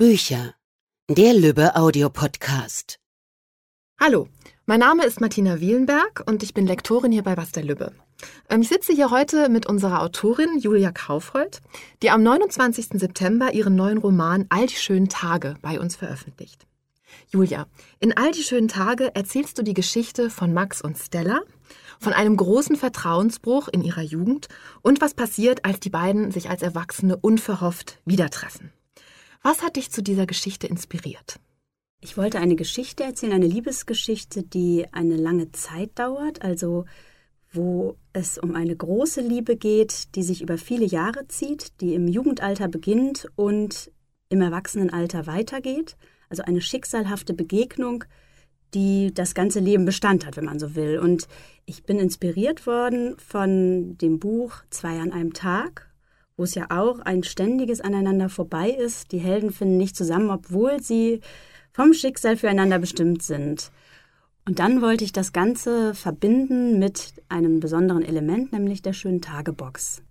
[0.00, 0.54] Bücher.
[1.10, 2.98] Der Lübbe Audiopodcast.
[4.00, 4.28] Hallo,
[4.64, 7.92] mein Name ist Martina Wielenberg und ich bin Lektorin hier bei Was der Lübbe.
[8.48, 11.60] Ähm, ich sitze hier heute mit unserer Autorin Julia Kaufhold,
[12.02, 12.98] die am 29.
[12.98, 16.66] September ihren neuen Roman All die schönen Tage bei uns veröffentlicht.
[17.28, 17.66] Julia,
[17.98, 21.42] in All die schönen Tage erzählst du die Geschichte von Max und Stella,
[21.98, 24.48] von einem großen Vertrauensbruch in ihrer Jugend
[24.80, 28.72] und was passiert, als die beiden sich als Erwachsene unverhofft wieder treffen.
[29.42, 31.40] Was hat dich zu dieser Geschichte inspiriert?
[32.02, 36.84] Ich wollte eine Geschichte erzählen, eine Liebesgeschichte, die eine lange Zeit dauert, also
[37.50, 42.06] wo es um eine große Liebe geht, die sich über viele Jahre zieht, die im
[42.06, 43.90] Jugendalter beginnt und
[44.28, 45.96] im Erwachsenenalter weitergeht.
[46.28, 48.04] Also eine schicksalhafte Begegnung,
[48.74, 50.98] die das ganze Leben Bestand hat, wenn man so will.
[50.98, 51.26] Und
[51.64, 55.89] ich bin inspiriert worden von dem Buch Zwei an einem Tag,
[56.40, 59.12] wo es ja auch ein ständiges Aneinander vorbei ist.
[59.12, 61.20] Die Helden finden nicht zusammen, obwohl sie
[61.70, 63.70] vom Schicksal füreinander bestimmt sind.
[64.46, 70.02] Und dann wollte ich das Ganze verbinden mit einem besonderen Element, nämlich der schönen Tagebox.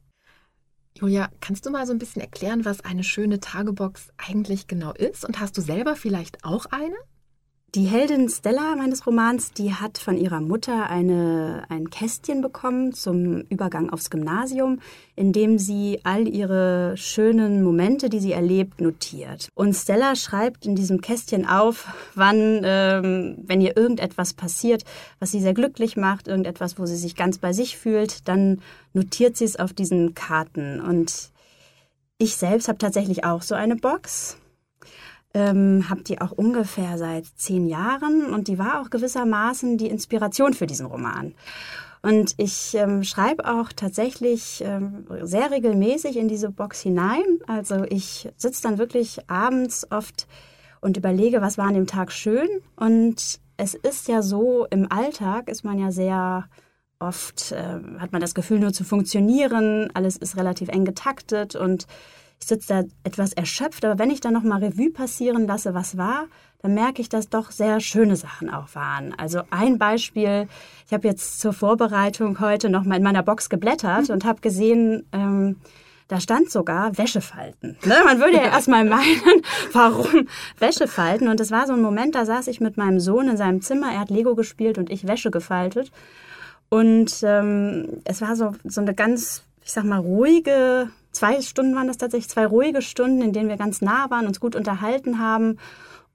[0.93, 5.25] Julia, kannst du mal so ein bisschen erklären, was eine schöne Tagebox eigentlich genau ist?
[5.25, 6.95] Und hast du selber vielleicht auch eine?
[7.75, 13.41] Die Heldin Stella meines Romans, die hat von ihrer Mutter eine, ein Kästchen bekommen zum
[13.41, 14.79] Übergang aufs Gymnasium,
[15.15, 19.49] in dem sie all ihre schönen Momente, die sie erlebt, notiert.
[19.53, 24.83] Und Stella schreibt in diesem Kästchen auf, wann, ähm, wenn ihr irgendetwas passiert,
[25.19, 28.61] was sie sehr glücklich macht, irgendetwas, wo sie sich ganz bei sich fühlt, dann
[28.93, 30.81] notiert sie es auf diesen Karten.
[30.81, 31.29] Und
[32.17, 34.37] ich selbst habe tatsächlich auch so eine Box
[35.33, 40.53] ähm, habe die auch ungefähr seit zehn Jahren und die war auch gewissermaßen die Inspiration
[40.53, 41.35] für diesen Roman.
[42.01, 47.23] Und ich ähm, schreibe auch tatsächlich ähm, sehr regelmäßig in diese Box hinein.
[47.45, 50.27] Also ich sitze dann wirklich abends oft
[50.81, 52.47] und überlege, was war an dem Tag schön.
[52.77, 56.45] Und es ist ja so, im Alltag ist man ja sehr
[56.99, 61.85] oft, äh, hat man das Gefühl nur zu funktionieren, alles ist relativ eng getaktet und
[62.39, 66.27] ich sitze da etwas erschöpft, aber wenn ich dann nochmal Revue passieren lasse, was war,
[66.61, 69.13] dann merke ich, dass doch sehr schöne Sachen auch waren.
[69.17, 70.47] Also ein Beispiel,
[70.85, 74.13] ich habe jetzt zur Vorbereitung heute nochmal in meiner Box geblättert mhm.
[74.13, 75.57] und habe gesehen, ähm,
[76.09, 77.77] da stand sogar Wäschefalten.
[77.85, 77.95] Ne?
[78.03, 79.21] Man würde ja erstmal meinen,
[79.73, 80.27] warum
[80.57, 81.27] Wäschefalten?
[81.27, 83.91] Und es war so ein Moment, da saß ich mit meinem Sohn in seinem Zimmer,
[83.93, 85.91] er hat Lego gespielt und ich Wäsche gefaltet.
[86.67, 91.87] Und ähm, es war so, so eine ganz, ich sag mal, ruhige zwei Stunden waren
[91.87, 95.57] das tatsächlich, zwei ruhige Stunden, in denen wir ganz nah waren, uns gut unterhalten haben.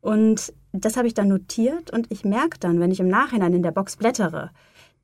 [0.00, 3.62] Und das habe ich dann notiert und ich merke dann, wenn ich im Nachhinein in
[3.62, 4.50] der Box blättere,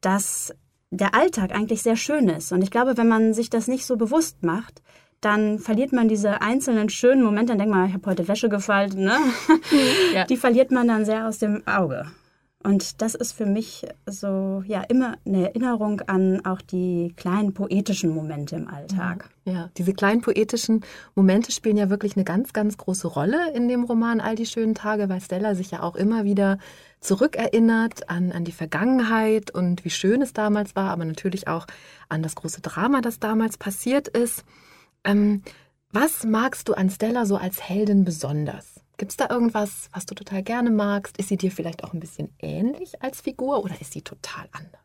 [0.00, 0.55] dass
[0.91, 2.53] der Alltag eigentlich sehr schön ist.
[2.53, 4.83] Und ich glaube, wenn man sich das nicht so bewusst macht,
[5.21, 7.53] dann verliert man diese einzelnen schönen Momente.
[7.53, 9.17] Dann denkt man, ich habe heute Wäsche gefaltet, ne?
[10.15, 10.25] Ja.
[10.25, 12.06] Die verliert man dann sehr aus dem Auge.
[12.62, 18.10] Und das ist für mich so ja immer eine Erinnerung an auch die kleinen poetischen
[18.10, 19.31] Momente im Alltag.
[19.47, 20.84] Ja, diese kleinen poetischen
[21.15, 24.75] Momente spielen ja wirklich eine ganz, ganz große Rolle in dem Roman All die schönen
[24.75, 26.59] Tage, weil Stella sich ja auch immer wieder
[27.00, 31.66] zurückerinnert an, an die Vergangenheit und wie schön es damals war, aber natürlich auch
[32.10, 34.44] an das große Drama, das damals passiert ist.
[35.03, 35.43] Ähm,
[35.93, 38.80] was magst du an Stella so als Heldin besonders?
[39.00, 41.16] Gibt es da irgendwas, was du total gerne magst?
[41.16, 44.83] Ist sie dir vielleicht auch ein bisschen ähnlich als Figur oder ist sie total anders?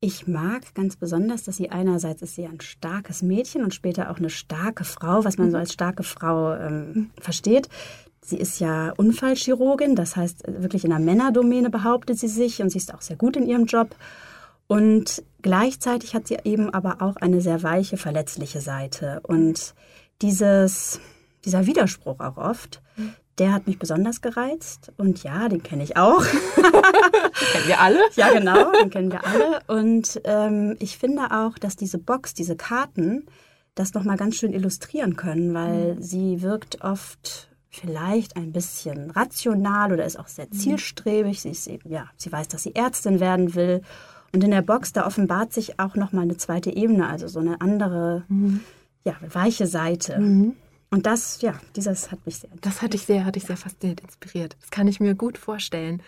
[0.00, 4.16] Ich mag ganz besonders, dass sie einerseits ist sie ein starkes Mädchen und später auch
[4.16, 5.60] eine starke Frau, was man so mhm.
[5.60, 7.68] als starke Frau ähm, versteht.
[8.22, 12.78] Sie ist ja Unfallchirurgin, das heißt wirklich in der Männerdomäne behauptet sie sich und sie
[12.78, 13.94] ist auch sehr gut in ihrem Job.
[14.68, 19.20] Und gleichzeitig hat sie eben aber auch eine sehr weiche, verletzliche Seite.
[19.22, 19.74] Und
[20.22, 20.98] dieses,
[21.48, 22.82] dieser Widerspruch auch oft,
[23.38, 24.92] der hat mich besonders gereizt.
[24.98, 26.22] Und ja, den kenne ich auch.
[26.54, 28.00] kennen wir alle?
[28.16, 29.60] Ja, genau, den kennen wir alle.
[29.66, 33.26] Und ähm, ich finde auch, dass diese Box, diese Karten,
[33.74, 36.02] das nochmal ganz schön illustrieren können, weil mhm.
[36.02, 40.58] sie wirkt oft vielleicht ein bisschen rational oder ist auch sehr mhm.
[40.58, 41.40] zielstrebig.
[41.40, 43.80] Sie ist eben, ja, sie weiß, dass sie Ärztin werden will.
[44.34, 47.62] Und in der Box, da offenbart sich auch nochmal eine zweite Ebene, also so eine
[47.62, 48.60] andere, mhm.
[49.04, 50.18] ja, weiche Seite.
[50.18, 50.56] Mhm.
[50.90, 52.50] Und das, ja, dieses hat mich sehr.
[52.60, 54.56] Das hatte ich sehr, hatte ich sehr fasziniert, inspiriert.
[54.60, 56.02] Das kann ich mir gut vorstellen.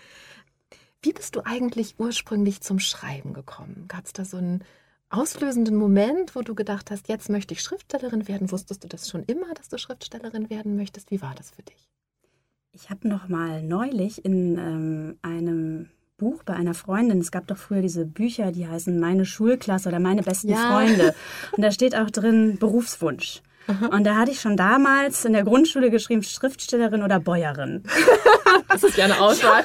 [1.03, 3.85] Wie bist du eigentlich ursprünglich zum Schreiben gekommen?
[3.87, 4.63] Gab es da so einen
[5.09, 8.51] auslösenden Moment, wo du gedacht hast, jetzt möchte ich Schriftstellerin werden?
[8.51, 11.11] Wusstest du das schon immer, dass du Schriftstellerin werden möchtest?
[11.11, 11.89] Wie war das für dich?
[12.71, 17.19] Ich habe noch mal neulich in ähm, einem Buch bei einer Freundin.
[17.19, 20.71] Es gab doch früher diese Bücher, die heißen Meine Schulklasse oder Meine besten ja.
[20.71, 21.13] Freunde.
[21.51, 23.41] Und da steht auch drin Berufswunsch.
[23.67, 27.83] Und da hatte ich schon damals in der Grundschule geschrieben, Schriftstellerin oder Bäuerin.
[28.67, 29.63] Das ist ja eine Auswahl.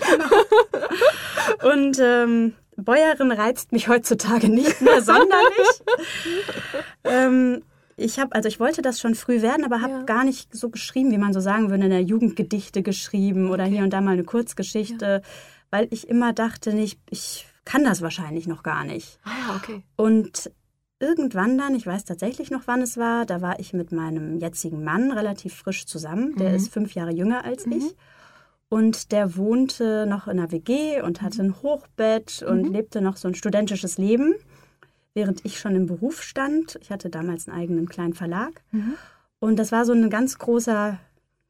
[1.73, 5.83] Und ähm, Bäuerin reizt mich heutzutage nicht mehr sonderlich.
[7.05, 7.63] ähm,
[7.97, 10.03] ich habe, also ich wollte das schon früh werden, aber habe Ja.
[10.03, 13.83] gar nicht so geschrieben, wie man so sagen würde, in der Jugendgedichte geschrieben oder hier
[13.83, 15.23] und da mal eine Kurzgeschichte,
[15.71, 19.19] weil ich immer dachte, nicht, ich kann das wahrscheinlich noch gar nicht.
[19.25, 19.83] Ah ja, okay.
[19.97, 20.51] Und
[20.99, 24.83] irgendwann dann, ich weiß tatsächlich noch, wann es war, da war ich mit meinem jetzigen
[24.85, 26.35] Mann relativ frisch zusammen.
[26.37, 26.55] Der Mhm.
[26.57, 27.95] ist fünf Jahre jünger als ich.
[28.69, 32.73] Und der wohnte noch in einer WG und hatte ein Hochbett und Mhm.
[32.73, 34.35] lebte noch so ein studentisches Leben,
[35.15, 36.77] während ich schon im Beruf stand.
[36.83, 38.63] Ich hatte damals einen eigenen kleinen Verlag.
[38.73, 38.95] Mhm.
[39.39, 40.99] Und das war so ein ganz großer,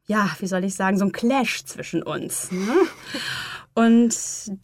[0.05, 2.51] ja, wie soll ich sagen, so ein Clash zwischen uns.
[2.51, 2.57] Ne?
[3.77, 4.15] Und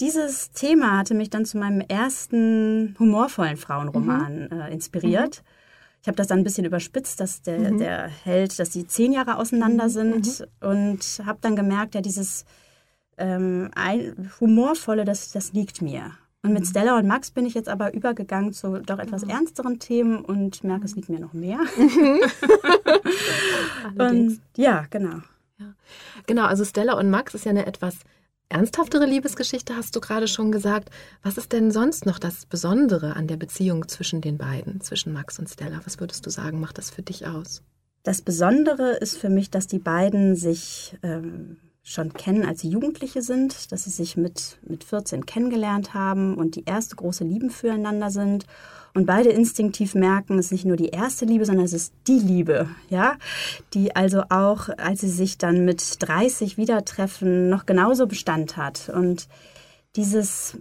[0.01, 5.43] dieses Thema hatte mich dann zu meinem ersten humorvollen Frauenroman äh, inspiriert.
[6.01, 9.37] Ich habe das dann ein bisschen überspitzt, dass der, der Held, dass sie zehn Jahre
[9.37, 10.47] auseinander sind.
[10.61, 12.45] Und habe dann gemerkt, ja, dieses
[13.19, 16.13] ähm, ein, humorvolle, das, das liegt mir.
[16.41, 20.25] Und mit Stella und Max bin ich jetzt aber übergegangen zu doch etwas ernsteren Themen
[20.25, 21.59] und merke, es liegt mir noch mehr.
[23.95, 25.17] Und ja, genau.
[26.25, 27.99] Genau, also Stella und Max ist ja eine etwas
[28.53, 30.89] ernsthaftere Liebesgeschichte, hast du gerade schon gesagt.
[31.23, 35.39] Was ist denn sonst noch das Besondere an der Beziehung zwischen den beiden, zwischen Max
[35.39, 35.81] und Stella?
[35.83, 37.63] Was würdest du sagen, macht das für dich aus?
[38.03, 43.21] Das Besondere ist für mich, dass die beiden sich ähm, schon kennen, als sie Jugendliche
[43.21, 48.11] sind, dass sie sich mit, mit 14 kennengelernt haben und die erste große Liebe füreinander
[48.11, 48.45] sind.
[48.95, 52.19] Und beide instinktiv merken, es ist nicht nur die erste Liebe, sondern es ist die
[52.19, 53.15] Liebe, ja,
[53.73, 58.89] die also auch, als sie sich dann mit 30 wieder treffen, noch genauso Bestand hat.
[58.89, 59.27] Und
[59.95, 60.57] dieses,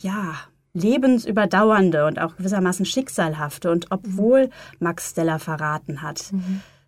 [0.00, 0.34] ja,
[0.74, 6.32] lebensüberdauernde und auch gewissermaßen schicksalhafte und obwohl Max Stella verraten hat,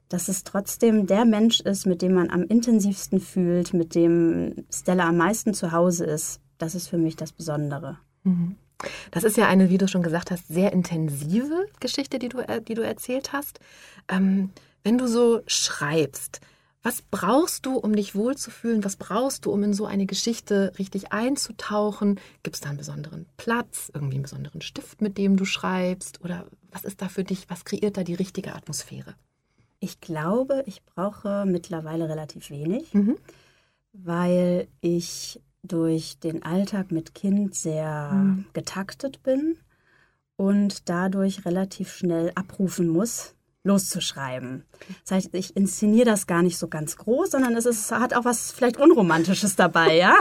[0.08, 5.08] dass es trotzdem der Mensch ist, mit dem man am intensivsten fühlt, mit dem Stella
[5.08, 7.98] am meisten zu Hause ist, das ist für mich das Besondere.
[9.10, 12.60] Das ist ja eine, wie du schon gesagt hast, sehr intensive Geschichte, die du, äh,
[12.62, 13.60] die du erzählt hast.
[14.08, 14.50] Ähm,
[14.82, 16.40] wenn du so schreibst,
[16.82, 18.84] was brauchst du, um dich wohlzufühlen?
[18.84, 22.20] Was brauchst du, um in so eine Geschichte richtig einzutauchen?
[22.42, 26.22] Gibt es da einen besonderen Platz, irgendwie einen besonderen Stift, mit dem du schreibst?
[26.22, 29.14] Oder was ist da für dich, was kreiert da die richtige Atmosphäre?
[29.81, 33.16] Ich glaube, ich brauche mittlerweile relativ wenig, Mhm.
[33.94, 38.44] weil ich durch den Alltag mit Kind sehr Mhm.
[38.52, 39.56] getaktet bin
[40.37, 43.33] und dadurch relativ schnell abrufen muss,
[43.64, 44.64] loszuschreiben.
[45.02, 48.26] Das heißt, ich inszeniere das gar nicht so ganz groß, sondern es ist, hat auch
[48.26, 50.14] was vielleicht Unromantisches dabei, ja.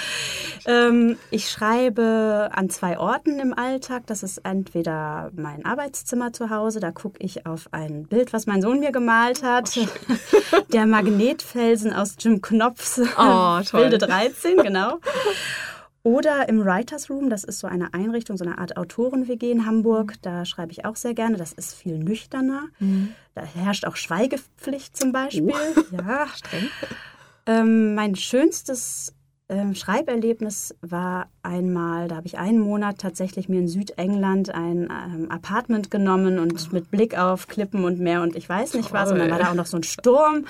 [0.66, 4.04] ähm, ich schreibe an zwei Orten im Alltag.
[4.06, 8.62] Das ist entweder mein Arbeitszimmer zu Hause, da gucke ich auf ein Bild, was mein
[8.62, 9.76] Sohn mir gemalt hat.
[10.72, 13.60] Der Magnetfelsen aus Jim Knopfs Oh.
[13.72, 15.00] Wilde 13, genau.
[16.06, 20.14] Oder im Writers Room, das ist so eine Einrichtung, so eine Art Autoren-WG in Hamburg.
[20.22, 21.36] Da schreibe ich auch sehr gerne.
[21.36, 22.68] Das ist viel nüchterner.
[23.34, 25.52] Da herrscht auch Schweigepflicht zum Beispiel.
[25.90, 26.28] Ja.
[26.28, 26.68] Streng.
[27.46, 29.16] Ähm, mein schönstes
[29.48, 35.28] ähm, Schreiberlebnis war einmal, da habe ich einen Monat tatsächlich mir in Südengland ein ähm,
[35.28, 39.10] Apartment genommen und mit Blick auf Klippen und Meer und ich weiß nicht was.
[39.10, 40.44] Und dann war da auch noch so ein Sturm.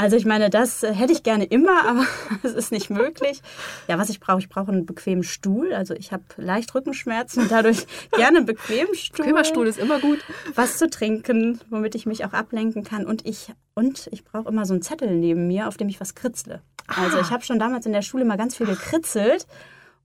[0.00, 2.06] Also ich meine, das äh, hätte ich gerne immer, aber
[2.42, 3.42] es ist nicht möglich.
[3.86, 5.74] Ja, was ich brauche, ich brauche einen bequemen Stuhl.
[5.74, 9.26] Also ich habe leicht Rückenschmerzen und dadurch gerne einen bequemen Stuhl.
[9.26, 10.18] Kümmerstuhl ist immer gut.
[10.54, 13.04] Was zu trinken, womit ich mich auch ablenken kann.
[13.04, 16.14] Und ich, und ich brauche immer so einen Zettel neben mir, auf dem ich was
[16.14, 16.62] kritzle.
[16.86, 17.20] Also Ah.
[17.20, 19.46] ich habe schon damals in der Schule mal ganz viel gekritzelt.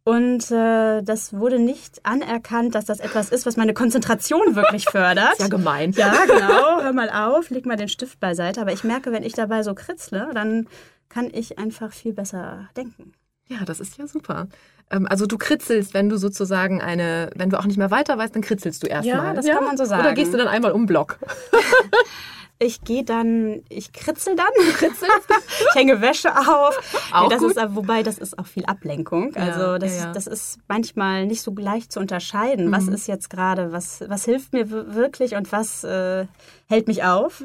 [0.07, 5.31] Und äh, das wurde nicht anerkannt, dass das etwas ist, was meine Konzentration wirklich fördert.
[5.33, 5.91] Ist ja gemein.
[5.93, 6.81] Ja, genau.
[6.83, 8.61] Hör mal auf, leg mal den Stift beiseite.
[8.61, 10.67] Aber ich merke, wenn ich dabei so kritzle, dann
[11.09, 13.13] kann ich einfach viel besser denken.
[13.47, 14.47] Ja, das ist ja super.
[14.91, 18.35] Ähm, Also du kritzelst, wenn du sozusagen eine, wenn du auch nicht mehr weiter weißt,
[18.35, 19.15] dann kritzelst du erstmal.
[19.27, 20.15] Ja, das kann man so Oder sagen.
[20.15, 21.17] gehst du dann einmal um Block?
[22.57, 27.11] Ich gehe dann, ich kritzel dann, ich hänge Wäsche auf.
[27.11, 27.57] Auch das gut.
[27.57, 29.33] Ist, wobei das ist auch viel Ablenkung.
[29.35, 30.11] Ja, Also das, ja, ja.
[30.13, 32.71] das ist manchmal nicht so leicht zu unterscheiden.
[32.71, 36.27] Was ist jetzt gerade, was, was hilft mir wirklich und was äh,
[36.67, 37.43] hält mich auf.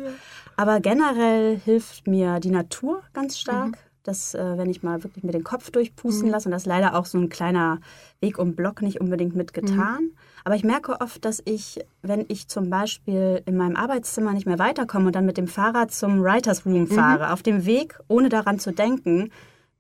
[0.57, 3.79] Aber generell hilft mir die Natur ganz stark.
[4.02, 6.95] Dass äh, wenn ich mal wirklich mir den Kopf durchpusten lasse, und das ist leider
[6.95, 7.80] auch so ein kleiner
[8.21, 10.11] Weg um Block nicht unbedingt mitgetan.
[10.45, 14.59] Aber ich merke oft, dass ich, wenn ich zum Beispiel in meinem Arbeitszimmer nicht mehr
[14.59, 18.59] weiterkomme und dann mit dem Fahrrad zum Writers Room fahre, auf dem Weg, ohne daran
[18.59, 19.30] zu denken,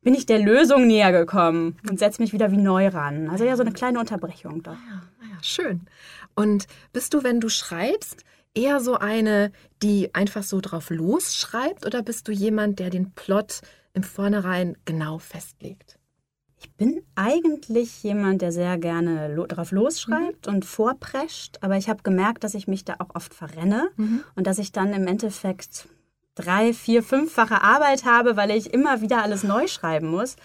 [0.02, 3.28] bin ich der Lösung näher gekommen und setze mich wieder wie neu ran.
[3.28, 4.72] Also ja, so eine kleine Unterbrechung doch.
[4.72, 5.82] Ja, naja, schön.
[6.34, 8.24] Und bist du, wenn du schreibst,
[8.54, 13.60] eher so eine, die einfach so drauf losschreibt oder bist du jemand, der den Plot
[13.92, 15.98] im Vornherein genau festlegt?
[16.62, 20.54] Ich bin eigentlich jemand, der sehr gerne lo drauf losschreibt mhm.
[20.54, 24.22] und vorprescht, aber ich habe gemerkt, dass ich mich da auch oft verrenne mhm.
[24.34, 25.88] und dass ich dann im Endeffekt
[26.34, 30.36] drei, vier, fünffache Arbeit habe, weil ich immer wieder alles neu schreiben muss.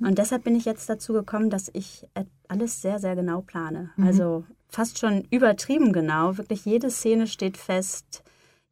[0.00, 0.08] Mhm.
[0.08, 2.06] Und deshalb bin ich jetzt dazu gekommen, dass ich
[2.48, 3.90] alles sehr, sehr genau plane.
[3.96, 4.06] Mhm.
[4.06, 6.36] Also fast schon übertrieben genau.
[6.36, 8.22] Wirklich jede Szene steht fest,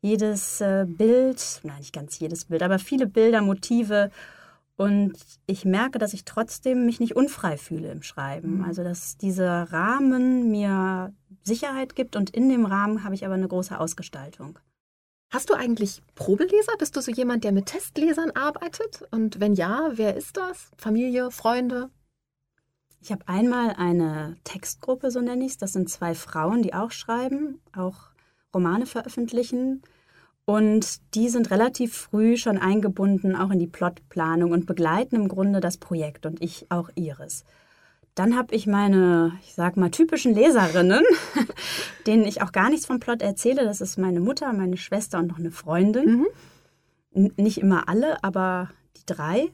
[0.02, 4.10] jedes äh, Bild, nein, nicht ganz jedes Bild, aber viele Bilder, Motive.
[4.76, 5.12] Und
[5.46, 8.58] ich merke, dass ich trotzdem mich nicht unfrei fühle im Schreiben.
[8.58, 8.64] Mhm.
[8.64, 13.48] Also, dass dieser Rahmen mir Sicherheit gibt und in dem Rahmen habe ich aber eine
[13.48, 14.58] große Ausgestaltung.
[15.30, 16.72] Hast du eigentlich Probeleser?
[16.78, 19.02] Bist du so jemand, der mit Testlesern arbeitet?
[19.10, 20.70] Und wenn ja, wer ist das?
[20.76, 21.90] Familie, Freunde?
[23.00, 25.58] Ich habe einmal eine Textgruppe, so nenne ich es.
[25.58, 28.09] Das sind zwei Frauen, die auch schreiben, auch
[28.54, 29.82] Romane veröffentlichen.
[30.44, 35.60] Und die sind relativ früh schon eingebunden, auch in die Plotplanung und begleiten im Grunde
[35.60, 37.44] das Projekt und ich auch ihres.
[38.14, 41.04] Dann habe ich meine, ich sag mal, typischen Leserinnen,
[42.06, 43.64] denen ich auch gar nichts vom Plot erzähle.
[43.64, 46.26] Das ist meine Mutter, meine Schwester und noch eine Freundin.
[47.12, 47.32] Mhm.
[47.36, 49.52] Nicht immer alle, aber die drei.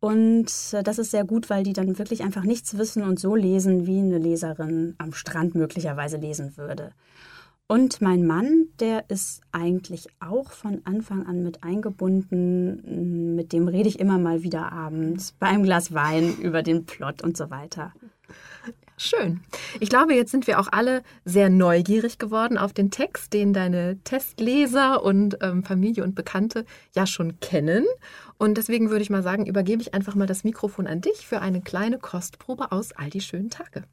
[0.00, 3.36] Und äh, das ist sehr gut, weil die dann wirklich einfach nichts wissen und so
[3.36, 6.92] lesen, wie eine Leserin am Strand möglicherweise lesen würde.
[7.70, 13.36] Und mein Mann, der ist eigentlich auch von Anfang an mit eingebunden.
[13.36, 17.22] Mit dem rede ich immer mal wieder abends bei einem Glas Wein über den Plot
[17.22, 17.92] und so weiter.
[18.96, 19.42] Schön.
[19.78, 24.00] Ich glaube, jetzt sind wir auch alle sehr neugierig geworden auf den Text, den deine
[24.02, 26.64] Testleser und ähm, Familie und Bekannte
[26.96, 27.84] ja schon kennen.
[28.36, 31.40] Und deswegen würde ich mal sagen, übergebe ich einfach mal das Mikrofon an dich für
[31.40, 33.84] eine kleine Kostprobe aus all die schönen Tage.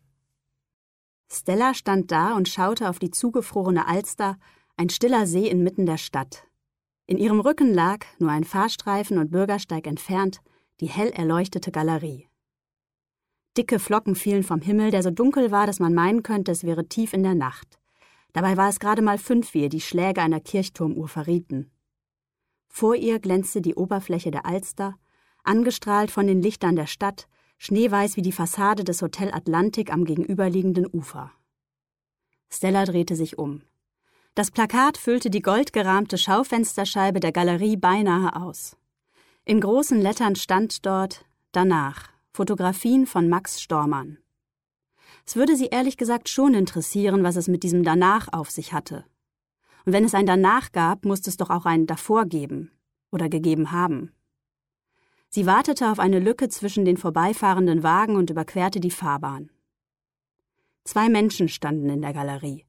[1.30, 4.38] Stella stand da und schaute auf die zugefrorene Alster,
[4.78, 6.48] ein stiller See inmitten der Stadt.
[7.06, 10.42] In ihrem Rücken lag, nur ein Fahrstreifen und Bürgersteig entfernt,
[10.80, 12.28] die hell erleuchtete Galerie.
[13.58, 16.88] Dicke Flocken fielen vom Himmel, der so dunkel war, dass man meinen könnte, es wäre
[16.88, 17.80] tief in der Nacht.
[18.34, 21.72] Dabei war es gerade mal fünf, wie ihr die Schläge einer Kirchturmuhr verrieten.
[22.68, 24.96] Vor ihr glänzte die Oberfläche der Alster,
[25.44, 30.88] angestrahlt von den Lichtern der Stadt, schneeweiß wie die Fassade des Hotel Atlantik am gegenüberliegenden
[30.92, 31.32] Ufer.
[32.50, 33.62] Stella drehte sich um.
[34.36, 38.78] Das Plakat füllte die goldgerahmte Schaufensterscheibe der Galerie beinahe aus.
[39.46, 44.20] In großen Lettern stand dort Danach Fotografien von Max Stormann.
[45.26, 49.06] Es würde sie ehrlich gesagt schon interessieren, was es mit diesem Danach auf sich hatte.
[49.86, 52.72] Und wenn es ein Danach gab, musste es doch auch ein Davor geben
[53.12, 54.12] oder gegeben haben.
[55.30, 59.50] Sie wartete auf eine Lücke zwischen den vorbeifahrenden Wagen und überquerte die Fahrbahn.
[60.84, 62.66] Zwei Menschen standen in der Galerie.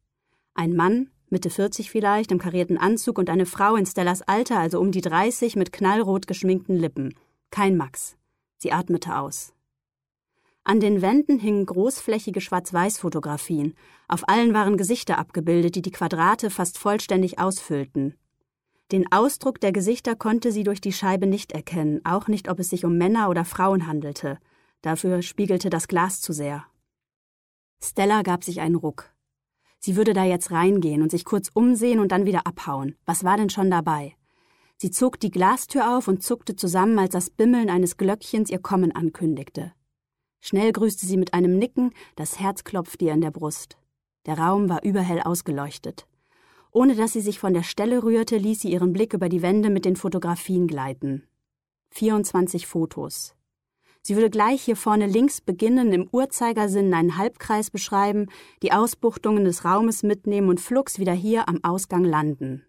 [0.55, 4.81] Ein Mann, Mitte 40 vielleicht, im karierten Anzug und eine Frau in Stellas Alter, also
[4.81, 7.15] um die 30, mit knallrot geschminkten Lippen.
[7.51, 8.17] Kein Max.
[8.57, 9.53] Sie atmete aus.
[10.65, 13.75] An den Wänden hingen großflächige Schwarz-Weiß-Fotografien.
[14.09, 18.15] Auf allen waren Gesichter abgebildet, die die Quadrate fast vollständig ausfüllten.
[18.91, 22.71] Den Ausdruck der Gesichter konnte sie durch die Scheibe nicht erkennen, auch nicht, ob es
[22.71, 24.39] sich um Männer oder Frauen handelte.
[24.81, 26.65] Dafür spiegelte das Glas zu sehr.
[27.83, 29.13] Stella gab sich einen Ruck.
[29.79, 32.97] Sie würde da jetzt reingehen und sich kurz umsehen und dann wieder abhauen.
[33.05, 34.17] Was war denn schon dabei?
[34.79, 38.95] Sie zog die Glastür auf und zuckte zusammen, als das Bimmeln eines Glöckchens ihr Kommen
[38.95, 39.73] ankündigte.
[40.41, 43.77] Schnell grüßte sie mit einem Nicken, das Herz klopfte ihr in der Brust.
[44.27, 46.07] Der Raum war überhell ausgeleuchtet.
[46.71, 49.71] Ohne dass sie sich von der Stelle rührte, ließ sie ihren Blick über die Wände
[49.71, 51.27] mit den Fotografien gleiten.
[51.91, 53.35] 24 Fotos.
[54.03, 58.27] Sie würde gleich hier vorne links beginnen, im Uhrzeigersinn einen Halbkreis beschreiben,
[58.63, 62.65] die Ausbuchtungen des Raumes mitnehmen und flugs wieder hier am Ausgang landen.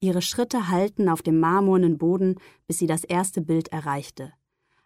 [0.00, 4.32] Ihre Schritte hallten auf dem marmornen Boden, bis sie das erste Bild erreichte.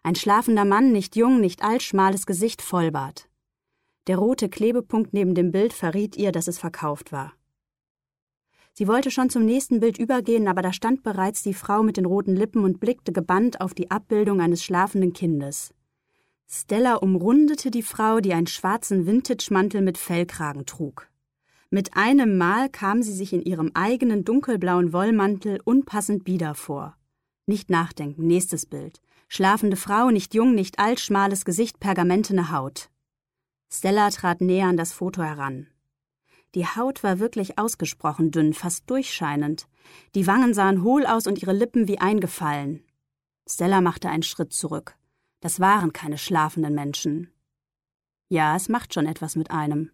[0.03, 3.27] Ein schlafender Mann, nicht jung, nicht alt, schmales Gesicht, Vollbart.
[4.07, 7.33] Der rote Klebepunkt neben dem Bild verriet ihr, dass es verkauft war.
[8.77, 12.03] Sie wollte schon zum nächsten Bild übergehen, aber da stand bereits die Frau mit den
[12.03, 15.73] roten Lippen und blickte gebannt auf die Abbildung eines schlafenden Kindes.
[16.45, 21.07] Stella umrundete die Frau, die einen schwarzen Vintage-Mantel mit Fellkragen trug.
[21.69, 26.97] Mit einem Mal kam sie sich in ihrem eigenen dunkelblauen Wollmantel unpassend bieder vor.
[27.45, 29.01] Nicht nachdenken, nächstes Bild.
[29.29, 32.89] Schlafende Frau, nicht jung, nicht alt, schmales Gesicht, pergamentene Haut.
[33.71, 35.67] Stella trat näher an das Foto heran.
[36.55, 39.67] Die Haut war wirklich ausgesprochen dünn, fast durchscheinend.
[40.15, 42.83] Die Wangen sahen hohl aus und ihre Lippen wie eingefallen.
[43.45, 44.95] Stella machte einen Schritt zurück.
[45.41, 47.29] Das waren keine schlafenden Menschen.
[48.29, 49.91] Ja, es macht schon etwas mit einem.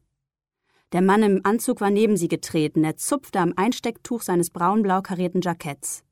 [0.92, 5.42] Der Mann im Anzug war neben sie getreten, er zupfte am Einstecktuch seines braun-blau karierten
[5.42, 6.04] Jacketts.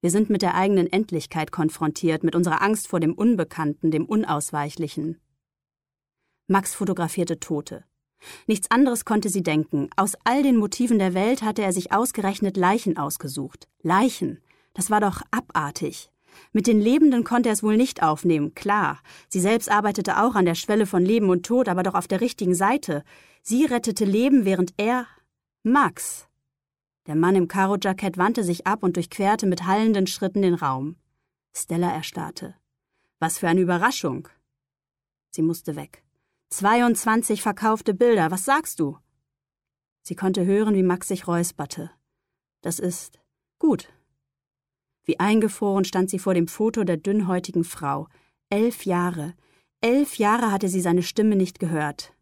[0.00, 5.20] Wir sind mit der eigenen Endlichkeit konfrontiert, mit unserer Angst vor dem Unbekannten, dem Unausweichlichen.
[6.48, 7.84] Max fotografierte Tote.
[8.46, 9.88] Nichts anderes konnte sie denken.
[9.96, 13.68] Aus all den Motiven der Welt hatte er sich ausgerechnet Leichen ausgesucht.
[13.82, 14.40] Leichen.
[14.74, 16.10] Das war doch abartig.
[16.52, 19.00] Mit den Lebenden konnte er es wohl nicht aufnehmen, klar.
[19.28, 22.20] Sie selbst arbeitete auch an der Schwelle von Leben und Tod, aber doch auf der
[22.20, 23.04] richtigen Seite.
[23.42, 25.06] Sie rettete Leben, während er.
[25.62, 26.28] Max.
[27.06, 30.96] Der Mann im Karo-Jackett wandte sich ab und durchquerte mit hallenden Schritten den Raum.
[31.54, 32.54] Stella erstarrte.
[33.18, 34.28] Was für eine Überraschung.
[35.30, 36.05] Sie musste weg.
[36.50, 38.98] 22 verkaufte Bilder, was sagst du?
[40.02, 41.90] Sie konnte hören, wie Max sich räusperte.
[42.62, 43.18] Das ist
[43.58, 43.92] gut,
[45.06, 48.08] wie eingefroren stand sie vor dem Foto der dünnhäutigen Frau.
[48.50, 49.34] Elf Jahre.
[49.80, 52.12] Elf Jahre hatte sie seine Stimme nicht gehört.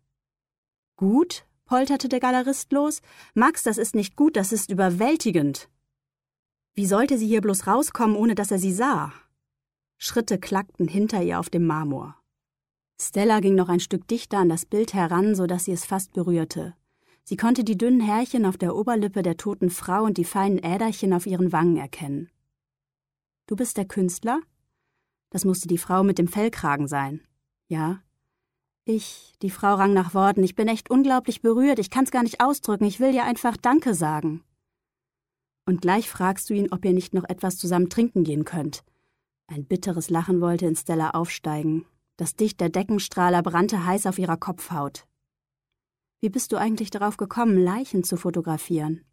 [0.96, 1.46] Gut?
[1.64, 3.00] polterte der Galerist los.
[3.32, 5.70] Max, das ist nicht gut, das ist überwältigend.
[6.74, 9.14] Wie sollte sie hier bloß rauskommen, ohne dass er sie sah?
[9.96, 12.22] Schritte klackten hinter ihr auf dem Marmor.
[13.00, 16.12] Stella ging noch ein Stück dichter an das Bild heran, so dass sie es fast
[16.12, 16.74] berührte.
[17.24, 21.12] Sie konnte die dünnen Härchen auf der Oberlippe der toten Frau und die feinen Äderchen
[21.12, 22.30] auf ihren Wangen erkennen.
[23.46, 24.40] Du bist der Künstler?
[25.30, 27.20] Das musste die Frau mit dem Fellkragen sein.
[27.68, 28.02] Ja.
[28.84, 30.44] Ich, die Frau rang nach Worten.
[30.44, 31.78] Ich bin echt unglaublich berührt.
[31.78, 32.84] Ich kann's gar nicht ausdrücken.
[32.84, 34.44] Ich will dir einfach Danke sagen.
[35.66, 38.84] Und gleich fragst du ihn, ob ihr nicht noch etwas zusammen trinken gehen könnt.
[39.46, 41.86] Ein bitteres Lachen wollte in Stella aufsteigen.
[42.16, 45.06] Das Dicht der Deckenstrahler brannte heiß auf ihrer Kopfhaut.
[46.20, 49.04] Wie bist du eigentlich darauf gekommen, Leichen zu fotografieren?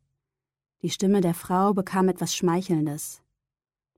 [0.83, 3.21] Die Stimme der Frau bekam etwas Schmeichelndes.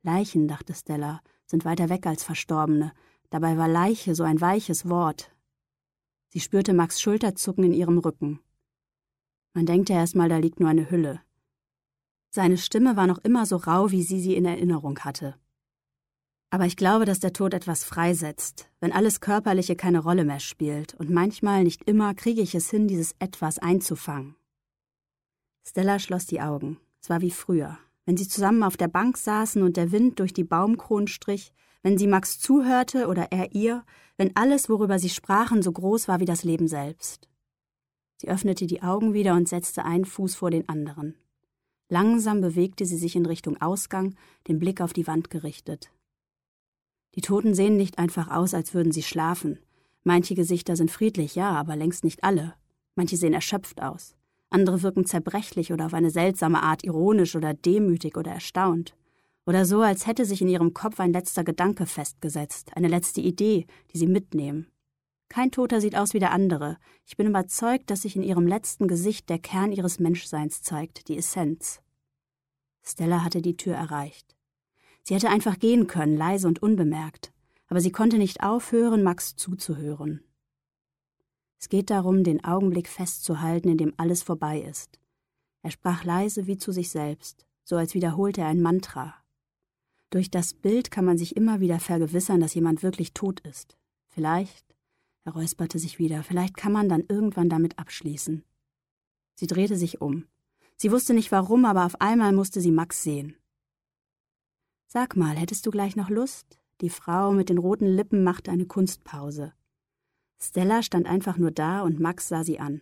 [0.03, 2.93] Leichen, dachte Stella, sind weiter weg als Verstorbene.
[3.29, 5.31] Dabei war Leiche so ein weiches Wort.
[6.29, 8.39] Sie spürte Max Schulterzucken in ihrem Rücken.
[9.53, 11.22] Man denkt ja erst mal, da liegt nur eine Hülle.
[12.29, 15.36] Seine Stimme war noch immer so rau, wie sie sie in Erinnerung hatte.
[16.53, 20.93] Aber ich glaube, dass der Tod etwas freisetzt, wenn alles Körperliche keine Rolle mehr spielt,
[20.93, 24.36] und manchmal, nicht immer, kriege ich es hin, dieses Etwas einzufangen.
[25.67, 26.78] Stella schloss die Augen.
[27.01, 30.32] Es war wie früher, wenn sie zusammen auf der Bank saßen und der Wind durch
[30.32, 33.84] die Baumkronen strich, wenn sie Max zuhörte oder er ihr,
[34.17, 37.30] wenn alles, worüber sie sprachen, so groß war wie das Leben selbst.
[38.17, 41.15] Sie öffnete die Augen wieder und setzte einen Fuß vor den anderen.
[41.89, 44.13] Langsam bewegte sie sich in Richtung Ausgang,
[44.47, 45.92] den Blick auf die Wand gerichtet.
[47.15, 49.60] Die Toten sehen nicht einfach aus, als würden sie schlafen.
[50.04, 52.56] Manche Gesichter sind friedlich, ja, aber längst nicht alle.
[52.95, 54.15] Manche sehen erschöpft aus.
[54.49, 58.95] Andere wirken zerbrechlich oder auf eine seltsame Art ironisch oder demütig oder erstaunt.
[59.45, 63.65] Oder so, als hätte sich in ihrem Kopf ein letzter Gedanke festgesetzt, eine letzte Idee,
[63.91, 64.67] die sie mitnehmen.
[65.28, 66.78] Kein Toter sieht aus wie der andere.
[67.06, 71.17] Ich bin überzeugt, dass sich in ihrem letzten Gesicht der Kern ihres Menschseins zeigt, die
[71.17, 71.82] Essenz.
[72.84, 74.36] Stella hatte die Tür erreicht.
[75.04, 77.34] Sie hätte einfach gehen können, leise und unbemerkt,
[77.68, 80.24] aber sie konnte nicht aufhören, Max zuzuhören.
[81.60, 85.00] Es geht darum, den Augenblick festzuhalten, in dem alles vorbei ist.
[85.62, 89.13] Er sprach leise wie zu sich selbst, so als wiederholte er ein Mantra.
[90.10, 93.78] Durch das Bild kann man sich immer wieder vergewissern, dass jemand wirklich tot ist.
[94.10, 94.76] Vielleicht,
[95.24, 98.44] er räusperte sich wieder, vielleicht kann man dann irgendwann damit abschließen.
[99.36, 100.28] Sie drehte sich um.
[100.76, 103.36] Sie wusste nicht warum, aber auf einmal musste sie Max sehen.
[104.95, 106.60] Sag mal, hättest du gleich noch Lust?
[106.79, 109.51] Die Frau mit den roten Lippen machte eine Kunstpause.
[110.39, 112.82] Stella stand einfach nur da und Max sah sie an.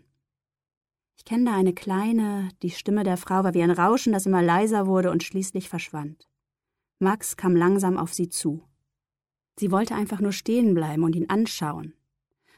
[1.15, 4.41] Ich kenne da eine kleine, die Stimme der Frau war wie ein Rauschen, das immer
[4.41, 6.28] leiser wurde und schließlich verschwand.
[7.00, 8.62] Max kam langsam auf sie zu.
[9.58, 11.93] Sie wollte einfach nur stehen bleiben und ihn anschauen.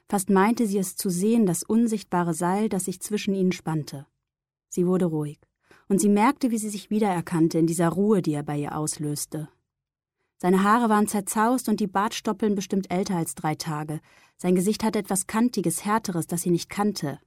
[0.09, 4.07] Fast meinte sie es zu sehen, das unsichtbare Seil, das sich zwischen ihnen spannte.
[4.69, 5.39] Sie wurde ruhig,
[5.93, 9.47] und sie merkte, wie sie sich wiedererkannte in dieser Ruhe, die er bei ihr auslöste.
[10.39, 13.99] Seine Haare waren zerzaust und die Bartstoppeln bestimmt älter als drei Tage.
[14.35, 17.19] Sein Gesicht hatte etwas Kantiges, Härteres, das sie nicht kannte.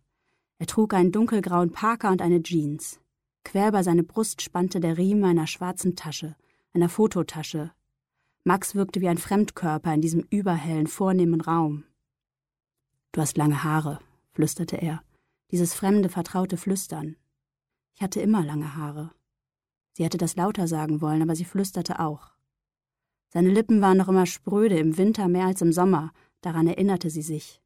[0.58, 2.98] Er trug einen dunkelgrauen Parker und eine Jeans.
[3.44, 6.34] Quer über seine Brust spannte der Riemen einer schwarzen Tasche,
[6.72, 7.70] einer Fototasche.
[8.42, 11.84] Max wirkte wie ein Fremdkörper in diesem überhellen, vornehmen Raum.
[13.12, 14.00] Du hast lange Haare,
[14.32, 15.04] flüsterte er,
[15.52, 17.14] dieses fremde, vertraute Flüstern.
[17.96, 19.10] Ich hatte immer lange Haare.
[19.92, 22.28] Sie hätte das lauter sagen wollen, aber sie flüsterte auch.
[23.28, 27.22] Seine Lippen waren noch immer spröde, im Winter mehr als im Sommer, daran erinnerte sie
[27.22, 27.62] sich.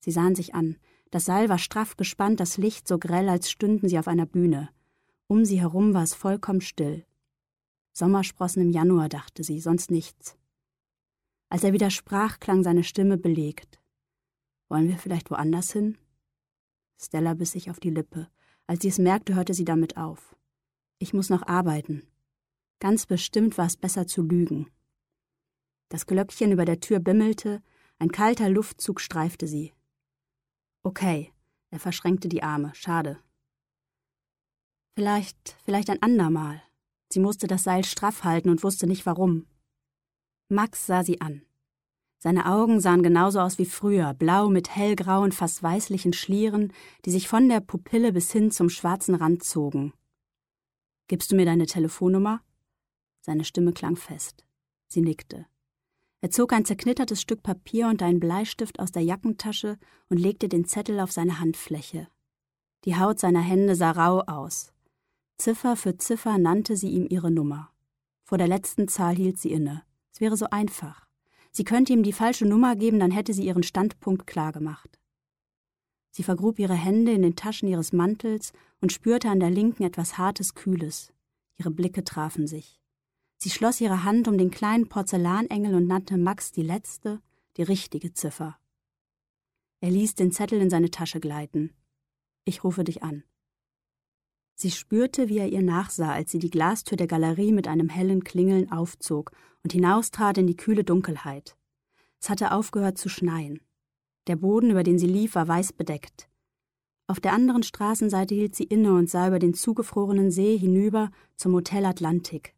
[0.00, 0.76] Sie sahen sich an.
[1.12, 4.68] Das Seil war straff gespannt, das Licht so grell, als stünden sie auf einer Bühne.
[5.28, 7.06] Um sie herum war es vollkommen still.
[7.92, 10.36] Sommersprossen im Januar, dachte sie, sonst nichts.
[11.48, 13.80] Als er wieder sprach, klang seine Stimme belegt.
[14.68, 15.96] Wollen wir vielleicht woanders hin?
[16.98, 18.28] Stella biss sich auf die Lippe.
[18.66, 20.36] Als sie es merkte, hörte sie damit auf.
[20.98, 22.06] Ich muss noch arbeiten.
[22.80, 24.70] Ganz bestimmt war es besser zu lügen.
[25.88, 27.62] Das Glöckchen über der Tür bimmelte,
[27.98, 29.72] ein kalter Luftzug streifte sie.
[30.82, 31.32] Okay,
[31.70, 33.18] er verschränkte die Arme, schade.
[34.94, 36.62] Vielleicht, vielleicht ein andermal.
[37.12, 39.46] Sie musste das Seil straff halten und wusste nicht warum.
[40.48, 41.42] Max sah sie an.
[42.18, 46.72] Seine Augen sahen genauso aus wie früher, blau mit hellgrauen, fast weißlichen Schlieren,
[47.04, 49.92] die sich von der Pupille bis hin zum schwarzen Rand zogen.
[51.08, 52.40] Gibst du mir deine Telefonnummer?
[53.20, 54.44] Seine Stimme klang fest.
[54.88, 55.46] Sie nickte.
[56.20, 60.64] Er zog ein zerknittertes Stück Papier und einen Bleistift aus der Jackentasche und legte den
[60.64, 62.08] Zettel auf seine Handfläche.
[62.84, 64.72] Die Haut seiner Hände sah rau aus.
[65.38, 67.70] Ziffer für Ziffer nannte sie ihm ihre Nummer.
[68.24, 69.82] Vor der letzten Zahl hielt sie inne.
[70.12, 71.05] Es wäre so einfach.
[71.56, 75.00] Sie könnte ihm die falsche Nummer geben, dann hätte sie ihren Standpunkt klargemacht.
[76.10, 80.18] Sie vergrub ihre Hände in den Taschen ihres Mantels und spürte an der linken etwas
[80.18, 81.14] Hartes, Kühles.
[81.56, 82.78] Ihre Blicke trafen sich.
[83.38, 87.22] Sie schloss ihre Hand um den kleinen Porzellanengel und nannte Max die letzte,
[87.56, 88.58] die richtige Ziffer.
[89.80, 91.72] Er ließ den Zettel in seine Tasche gleiten.
[92.44, 93.24] Ich rufe dich an.
[94.56, 98.24] Sie spürte, wie er ihr nachsah, als sie die Glastür der Galerie mit einem hellen
[98.24, 99.32] Klingeln aufzog
[99.66, 101.56] und hinaustrat in die kühle Dunkelheit.
[102.20, 103.58] Es hatte aufgehört zu schneien.
[104.28, 106.28] Der Boden, über den sie lief, war weiß bedeckt.
[107.08, 111.52] Auf der anderen Straßenseite hielt sie inne und sah über den zugefrorenen See hinüber zum
[111.52, 112.54] Hotel Atlantik.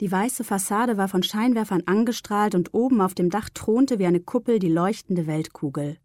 [0.00, 4.20] Die weiße Fassade war von Scheinwerfern angestrahlt und oben auf dem Dach thronte wie eine
[4.20, 5.98] Kuppel die leuchtende Weltkugel.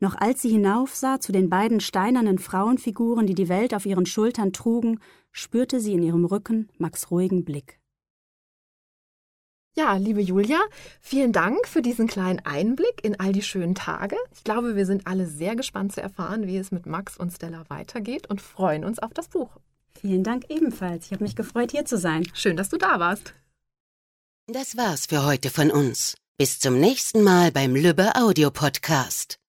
[0.00, 4.52] Noch als sie hinaufsah zu den beiden steinernen Frauenfiguren, die die Welt auf ihren Schultern
[4.52, 4.98] trugen,
[5.30, 7.78] spürte sie in ihrem Rücken Max ruhigen Blick.
[9.74, 10.60] Ja, liebe Julia,
[11.00, 14.16] vielen Dank für diesen kleinen Einblick in all die schönen Tage.
[14.34, 17.64] Ich glaube, wir sind alle sehr gespannt zu erfahren, wie es mit Max und Stella
[17.68, 19.56] weitergeht und freuen uns auf das Buch.
[19.98, 21.06] Vielen Dank ebenfalls.
[21.06, 22.28] Ich habe mich gefreut, hier zu sein.
[22.34, 23.32] Schön, dass du da warst.
[24.46, 26.16] Das war's für heute von uns.
[26.36, 29.41] Bis zum nächsten Mal beim Lübbe Audio Podcast.